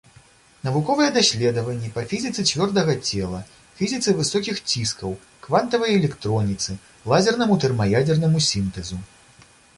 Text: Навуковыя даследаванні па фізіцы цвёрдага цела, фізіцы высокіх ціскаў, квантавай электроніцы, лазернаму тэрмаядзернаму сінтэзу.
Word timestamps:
Навуковыя 0.67 1.09
даследаванні 1.17 1.91
па 1.97 2.03
фізіцы 2.13 2.45
цвёрдага 2.51 2.95
цела, 3.11 3.41
фізіцы 3.83 4.15
высокіх 4.23 4.63
ціскаў, 4.73 5.13
квантавай 5.45 5.95
электроніцы, 6.01 6.79
лазернаму 7.15 7.61
тэрмаядзернаму 7.67 8.45
сінтэзу. 8.51 9.01